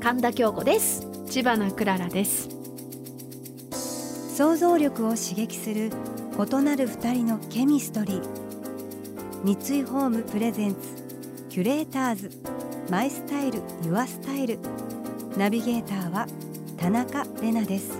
[0.00, 1.06] 神田京子です。
[1.28, 2.48] 千葉なクララです。
[4.34, 5.90] 想像力を刺激する
[6.38, 8.22] 異なる二人のケミストリー。
[9.44, 10.78] 三井ホームプレゼンツ
[11.50, 12.30] キュレーターズ。
[12.90, 14.58] マイスタイルユアスタイル。
[15.36, 16.26] ナビゲーターは
[16.78, 17.98] 田中れなです。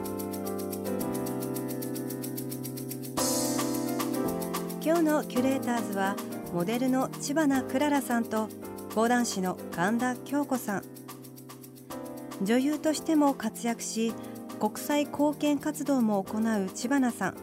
[4.82, 6.16] 今日のキュレーターズは
[6.55, 8.48] モデルの千葉なクララさんと
[8.94, 10.99] 講談師の神田京子さん
[12.42, 14.14] 女優としても活躍し
[14.58, 17.36] 国際貢献活動も行う千葉さん。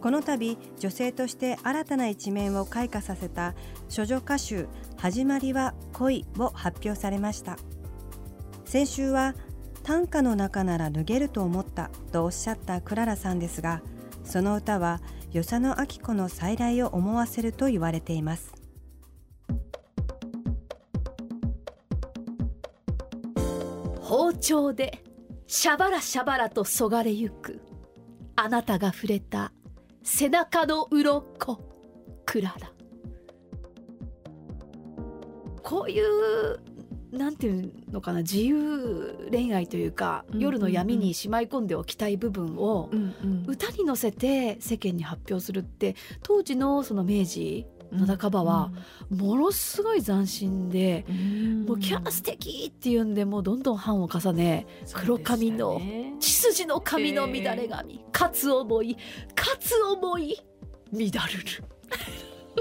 [0.00, 3.54] この度女性として新たな一面を開花させた
[3.94, 7.56] 処女歌集「始まりは恋」を発表されました。
[8.64, 9.34] 先週は
[9.82, 13.82] 短歌の中なら脱げると思ったとおっしゃったクララさんですが
[14.24, 15.00] その歌は
[15.32, 18.55] 与謝野明子の再来を思わせると言われています。
[24.36, 25.02] 包丁で
[25.46, 27.60] しゃばらしゃばらとそがれゆく
[28.34, 29.52] あなたが触れた
[30.02, 31.58] 背中の鱗
[32.26, 32.72] クララ。
[35.62, 36.60] こういう
[37.10, 40.42] なんていうのかな自由恋愛というか、うんうんうん。
[40.42, 43.44] 夜の闇にしまい込んでおきたい部分を、うんうん。
[43.48, 48.70] 歌に乗せて世間に発表するって当時のその明治の半ばは
[49.10, 51.04] ものすごい斬新で、
[51.66, 55.80] もうキャー素敵っていうんでもうどんどん版を重ね黒髪の
[56.20, 58.96] 血筋の髪の乱れ髪かつ思い
[59.34, 60.36] かつ思い
[60.92, 61.76] 乱るる。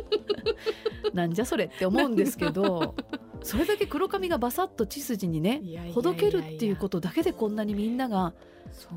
[1.14, 2.96] なんじゃそれって思うんですけど
[3.42, 5.62] それだけ黒髪がバサッと血筋にね
[5.94, 8.34] ほどけるっていうことだけでこんなにみんなが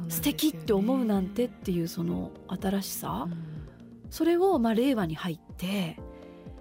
[0.09, 3.29] 素敵って思うなんてっていうその新しさ、
[4.11, 5.99] それをまあ令和に入って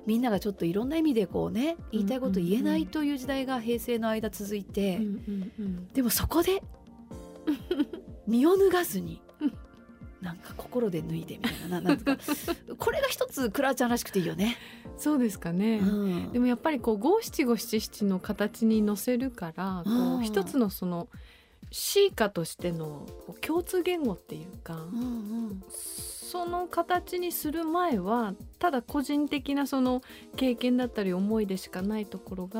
[0.07, 4.99] みんながちょっといろんな意味でこうね言いたいこと言えないという時代が平成の間続いて、
[5.93, 6.63] でもそこで
[8.25, 9.21] 身を脱がずに
[10.21, 12.17] なんか心で脱いでみたいなななんか
[12.79, 14.57] これが一つクラちゃんらしくていいよね。
[14.97, 16.31] そうですかね、うん。
[16.31, 20.19] でもやっぱりこう五七五七七の形に乗せるからこうん。
[20.21, 21.07] う一つのその
[21.71, 23.05] 詩歌としての
[23.41, 25.03] 共通言語っていうかうんう
[25.53, 25.63] ん
[26.27, 30.01] その形にする前はただ個人的なその
[30.35, 32.59] 経験だったり思いでしかないところが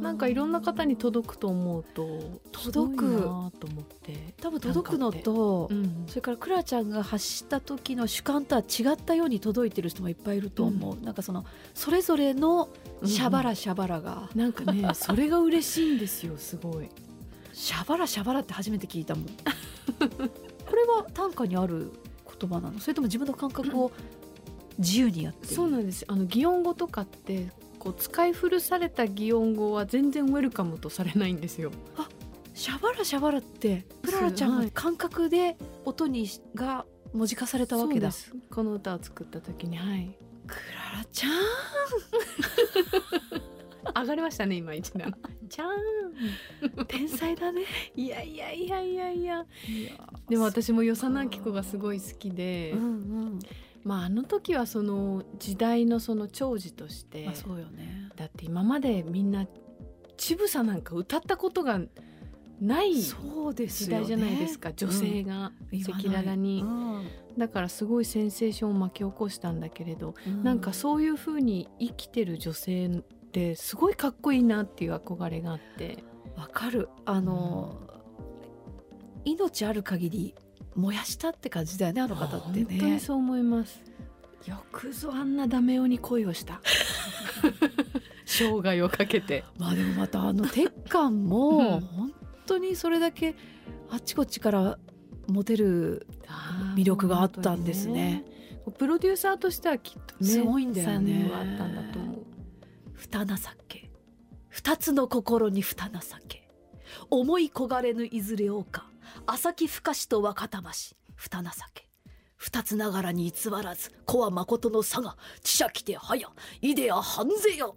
[0.00, 3.02] なんかいろんな方に届くと思うと届く。
[3.04, 6.04] なと思って多分届くのと、うん。
[6.08, 11.44] それからクラちゃんが発した時の主観とは違ったように届いてる人もいっぱいいると思う、なんかその
[11.74, 12.68] それぞれの
[13.04, 16.88] シャバラシャバラが、なんかねそれが嬉しいんですよすごい。
[17.52, 19.24] シャバラシャバラって初めて聞いたもん。
[19.28, 21.92] これは短歌にある
[22.40, 22.78] 言葉なの？
[22.80, 23.92] それとも自分の感覚を
[24.78, 25.54] 自由にやってる？
[25.54, 26.04] そうなんです。
[26.08, 31.70] あの擬音語とかってこう使い古された擬音語は全然ウェルカムとされないんですよ。
[32.54, 38.12] シャバラシャバラってクララちゃんの感覚で音にが文字化されたわけだ。
[38.12, 38.46] そうです。
[38.50, 39.76] この歌を作った時に。
[39.76, 40.16] はい。
[40.46, 40.54] ク
[40.94, 41.32] ララちゃん。
[44.02, 45.14] 上がりましたね今一段。
[45.52, 46.86] ちゃーん。
[46.86, 47.62] 天才だね。
[47.94, 49.46] いやいやいやいやいや。
[50.30, 52.86] でも私も与謝野明子がすごい好きで、うんう
[53.26, 53.38] ん。
[53.84, 58.08] まああの時はその時代のその長寿として、まあそうよね。
[58.16, 59.46] だって今までみんな
[60.16, 61.80] ちぶさなんか歌ったことが
[62.58, 65.52] ないそうです時代じゃないですか、女性が
[65.86, 66.64] 赤裸々に、
[67.36, 70.14] だからすごいセンセーションを巻き起こしたんだけれど、
[70.44, 76.04] なんかそういう風に生きてる女性ってすごいかっこいいなっていう憧れがあって。
[76.36, 76.90] わかる。
[77.06, 77.80] あの、
[79.24, 80.34] 命ある限り
[80.74, 83.82] 燃やしたって感じだよねあの方って本当にねそう思います。
[84.46, 86.60] よくぞあんなダメ男に恋をした。
[88.26, 89.44] 生涯をかけて。
[89.58, 91.80] まあでもまたあの鉄管もうん。
[91.80, 92.12] 本
[92.44, 93.34] 当にそれだけ
[93.88, 94.78] あっちこっちから
[95.28, 96.06] モテる
[96.76, 98.24] 魅力があったんですね。
[98.78, 101.14] プロデューサーとしてはきっとねすごいんだよね。
[101.14, 101.91] 才能があったんだ
[103.10, 103.90] 二情け。
[104.48, 106.48] 二つの心に二情け。
[107.10, 108.86] 思い焦がれぬいずれおうか。
[109.26, 110.94] 浅き深しと若魂。
[111.16, 111.88] 二情け。
[112.36, 116.28] 二つながらに偽らず子は誠の差が知者来てはや
[116.60, 117.74] イデア半ぜよ。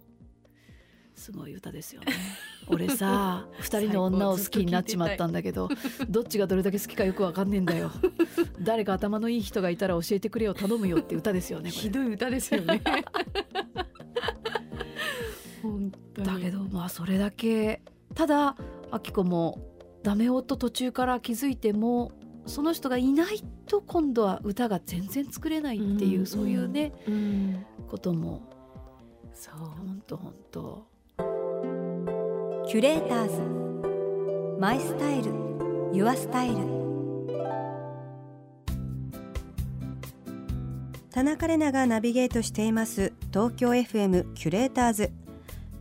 [1.16, 2.12] すごい歌ですよね。
[2.68, 5.68] 俺さ二人の女を好きになっちまったんだけど
[6.08, 7.90] どっちがどれだけ好きかよくわかんねえんだよ。
[8.60, 12.80] 誰か頭のいい人がいたら教えてくれよ頼むよって歌ですよねひどい歌ですよね
[16.22, 17.82] だけどまあそれだけ
[18.14, 18.56] ただ
[18.90, 19.60] あきこも
[20.02, 22.12] ダメ夫途中から気づいても
[22.46, 28.42] その人がいないと今度は歌が全然作れないっていう、うん、そういうね、うん、ことも。
[29.34, 29.54] そう。
[29.56, 30.86] 本当本当
[32.68, 34.60] キュレーターズ。
[34.60, 35.32] マイスタイル。
[35.92, 36.56] ユアスタイル。
[41.10, 43.12] 田中れながナビゲートしています。
[43.32, 45.12] 東京 FM キュレーターズ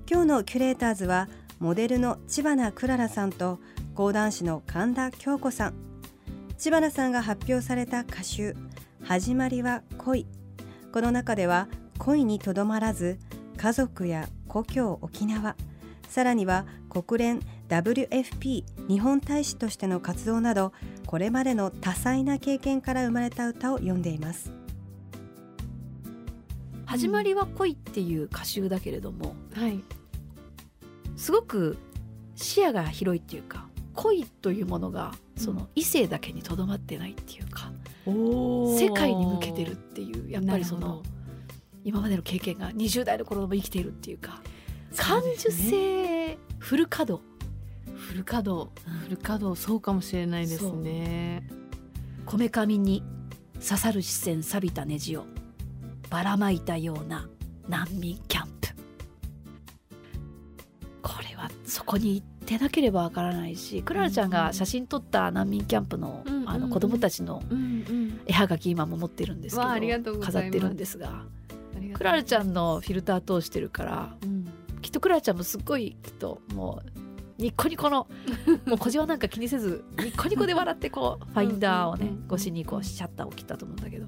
[0.07, 1.27] 今日のキュレーターズは
[1.59, 3.59] モデルの千葉クララさんと
[3.95, 5.73] 講談師の神田京子さん。
[6.57, 8.55] 千葉さんが発表された歌集
[9.03, 10.25] 「始まりは恋」
[10.93, 11.67] この中では
[11.97, 13.17] 恋にとどまらず
[13.57, 15.55] 家族や故郷沖縄
[16.07, 20.71] さらには国連 WFP 日本大使としての活動など
[21.05, 24.51] これまでの多彩な経験から生まれた歌を読んでいます。
[26.85, 29.83] 始まりは恋っていう歌集だけれども、はい、
[31.15, 31.77] すごく
[32.35, 37.71] 視野が広いっていうか恋というものがその異性だけにとどまってないっていうか、
[38.06, 41.01] うん、世界に向けてるっていうやっぱりその
[41.83, 44.41] 今までの経験が20代の頃も生きているっていうか
[44.95, 47.23] 感受性フル稼働。
[47.95, 48.71] フル稼働、
[49.03, 51.47] フル稼働そうかもしれないですね。
[52.25, 53.03] こめかみに
[53.56, 55.25] 刺さる視線錆びたネジを
[56.09, 57.29] ばらまいたような
[57.67, 58.44] 難民キャン
[61.65, 67.41] そこに行ってなければわからないしクララちゃんが写真撮った難民キャンプの,、あの子供たちの
[68.27, 69.62] 絵はがき今も持ってるんですけ
[70.00, 71.23] ど飾ってるんですが
[71.94, 74.47] クララちゃんのフィルター通してるから、うん、
[74.81, 78.07] きっとクララちゃんもすっごいきっともうニッコニコの
[78.65, 84.07] もう小じわなんか気にせずニッコニコで笑ってこうファインダーをね越しにこうシャッターを切ったと思うんだけど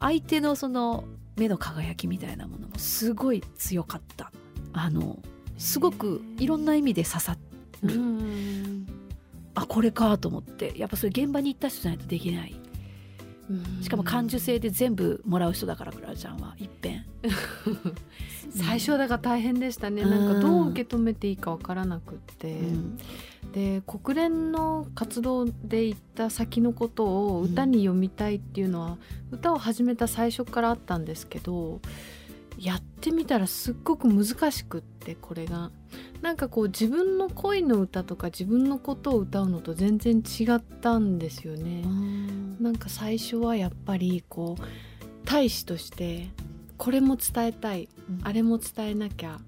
[0.00, 1.04] 相手のその
[1.36, 4.32] 目の輝きみたいなものもすごい強かった。
[4.72, 5.18] あの
[5.58, 7.36] すごくいろんな意味で刺さ
[7.82, 7.90] る。
[9.54, 10.72] あこれかと思って。
[10.76, 12.54] やっぱそれ現場に行った人じゃないとできない。
[13.82, 16.54] しかも感受性で全部もらう人だからクラちゃんは。
[16.58, 17.06] いっぺん
[18.50, 22.98] 最初だから大変でしたね、なんかどう受け止めていいか分からなくって、うん、
[23.52, 28.98] で国連の活動で行った先のことを歌に読みたいっていうのは、
[29.30, 31.80] うん、歌を始めた最初からあったんですけど
[32.58, 35.70] やってみたらすっごく難しくってこれが。
[36.22, 41.84] なんかこう自分の恋の歌とか自分のことを歌うのと全然違ったんですよね。
[42.60, 44.62] なんか最初はやっぱりこう
[45.24, 46.28] 大使として
[46.76, 49.38] これも伝えたい、うん、あれも伝えなきゃ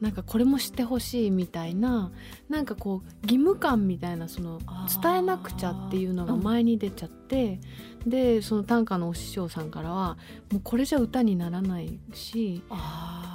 [0.00, 2.10] なんかこれも知ってほしいみたいな
[2.48, 4.60] なんかこう義務感みたいなその
[5.02, 7.60] 伝えなくちゃっていうのが前に出ちゃって、
[8.04, 10.18] うん、でその短歌のお師匠さんからは
[10.50, 12.62] もうこれじゃ歌にならないし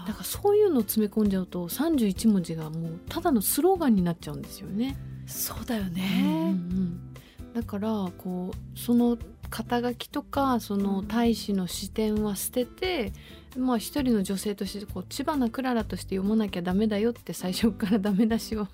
[0.08, 4.96] だからそういうのを詰め込んじゃうと31文字がもうただのスローガンになっちゃうんですよね。
[5.26, 7.14] そうだよね、うんうん、
[7.54, 9.18] だからこうその
[9.50, 13.12] 肩書きとかその大使の視点は捨てて、
[13.58, 18.68] まあ一人の女性としてこう千葉なクララとして読まなきゃダメだよって最初からダメ出しを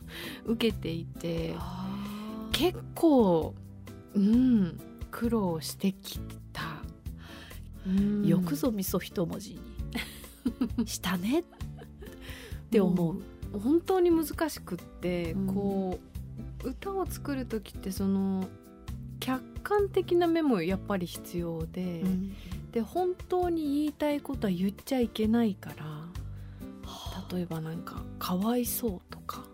[0.45, 1.55] 受けていて
[2.51, 3.55] 結構
[4.13, 6.19] うん苦労してき
[6.51, 6.61] た。
[8.23, 9.59] よくぞ味噌一文字に
[10.85, 11.41] したね。
[11.41, 11.43] っ
[12.69, 13.17] て思う。
[13.17, 15.99] う本当に難しくって、うん、こ
[16.63, 18.45] う歌を作る時ってその
[19.19, 22.33] 客観的な目もやっぱり必要で、うん、
[22.71, 26.03] で本当に言いたいことは言っちゃいけないから
[27.31, 29.45] 例えばなんか「かわいそう」とか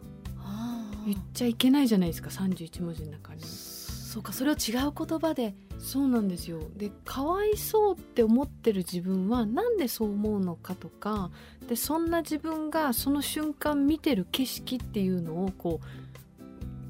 [1.05, 3.41] 言っちゃいけないじゃないですか31文字の中に。
[3.41, 6.59] そうかそれを違う言葉でそうなんですよ。
[6.75, 11.31] でかわいそうって思ってる自分はなんでそう思うのかとか
[11.67, 15.85] でそんな自分がその瞬間見てる景色っていうのをこう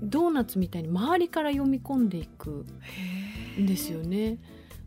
[0.02, 2.66] ドーナツみたいに周りから読み込んでいく
[3.60, 4.38] んですよね。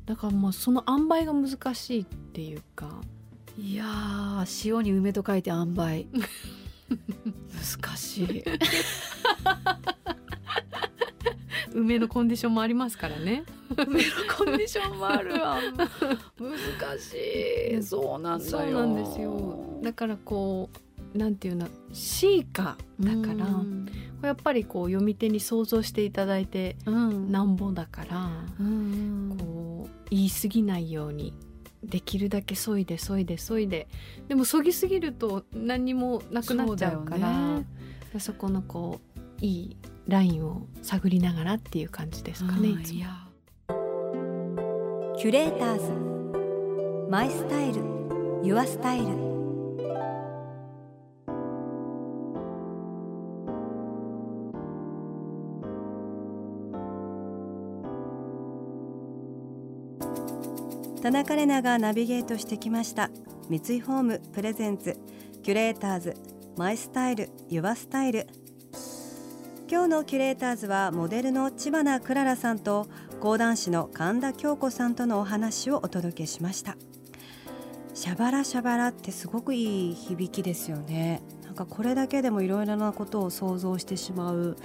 [0.04, 3.00] だからまあその塩梅が難しいっていうか。
[3.56, 6.06] いや塩に梅と書いて塩梅。
[7.85, 8.44] 難しい
[11.75, 13.45] 梅のコンディションもありますからね。
[13.76, 13.93] 梅の
[14.37, 15.33] コンディションもある。
[15.35, 15.59] わ
[16.38, 17.14] 難し
[17.79, 17.83] い。
[17.83, 19.81] そうなんだそうなんですよ。
[19.83, 20.71] だからこ
[21.14, 23.47] うなんていうのシーカだから、
[24.29, 28.31] やっぱりこう読み手に想像していただいてなんぼだから、
[29.37, 31.35] こう言い過ぎないように
[31.83, 33.88] できるだけ削いで削いで削いで。
[34.29, 37.62] でも削ぎすぎると何にもなくなっちゃうから
[38.19, 39.76] そ、ね,、このこういい
[40.09, 43.04] ラインを探りながらっていう感じですかねいつも。
[45.18, 47.82] キュレーターズマイスタイル
[48.42, 49.06] ユアスタイル。
[61.02, 63.11] 田中れながナビゲートしてきました。
[63.49, 64.97] 三井ホームプレゼンツ
[65.42, 66.14] キュレーターズ
[66.56, 68.26] マイスタイルユアスタイル
[69.73, 72.88] 今日のキュレーターズはモデルの千葉なクララさんと
[73.21, 76.76] 講談師の神田京子さんとのお話をお届けしました。
[77.95, 81.23] シャバラシャバラってすごくいい響きですよね。
[81.47, 84.59] なんかこれだけでもいろいろなことを想像してしまう。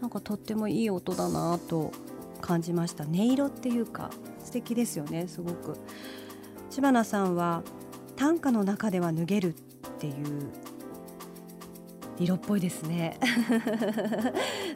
[0.00, 1.92] なんかとってもいい音だなと
[2.40, 3.04] 感じました。
[3.04, 4.08] 音色っていうか
[4.42, 5.76] 素敵ですよねすごく。
[6.70, 7.62] 知花さんは
[8.16, 9.52] 短歌の中では脱げるっ
[9.98, 10.63] ていう
[12.18, 13.18] 色っぽいですね。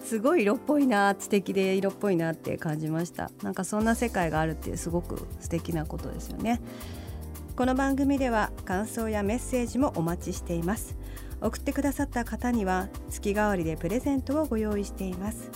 [0.03, 3.31] すごい色っぽいな素敵で色っぽいなって感じました。
[3.43, 6.61] なんかそんな世界があるってすごく素敵なことですよね。
[7.57, 10.97] この番組では感想やメッセージもお待ちしています。
[11.41, 15.51] 送ってくださった方には月替わりでプレゼントをご用意しています。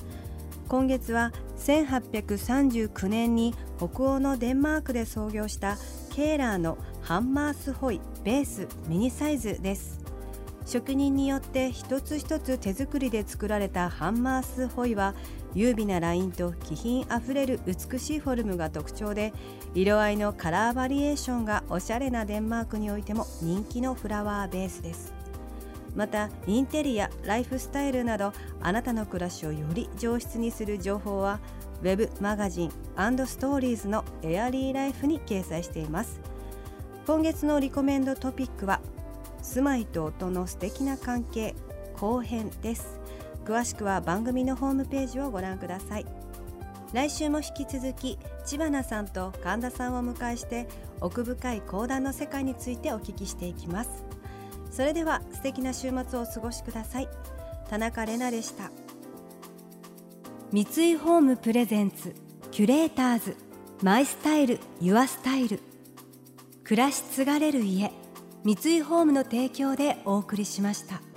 [0.69, 5.77] 今月は1839年に北欧のデンマークで創業した
[6.11, 10.02] ケーラーのハンマースホイベースミニサイズです。
[10.65, 15.15] 職人によって一つ一つ手作りで作られたハンマースホイは
[15.55, 19.33] 優美なラインと気品あふれる美しいフォルムが特徴で
[19.75, 25.13] 色合いのカラーバリエーションがおしゃれなデンマークにおいても人気のフラワーベースです。
[25.95, 31.39] またインテリアライフスタイルなどあなたの暮らしをより上質にする情報は
[31.83, 36.21] ウェブマガジンストーリーズのエアリーライフに掲載しています。
[37.07, 38.81] 今月のリコメンドトピックは
[39.43, 41.55] 住まいと音の素敵な関係
[41.97, 42.99] 後編です。
[43.45, 46.07] 詳しくは番組のホームページをご覧ください。
[46.93, 50.69] 来週も引き続き千葉さんと神田さんをお迎えして
[51.01, 53.91] 奥深い講談の世界についてお聞きしていきます。
[54.71, 57.09] それでは素敵な週末をお過ごしください。
[57.69, 58.71] 田中れなでした。
[60.53, 62.15] 三井ホームプレゼンツ
[62.51, 63.37] キュレーターズ
[63.83, 65.61] マイスタイルユアスタイル。
[66.63, 67.91] 暮らし継がれる家。
[68.45, 71.12] 三井ホームの提供でお送りしました。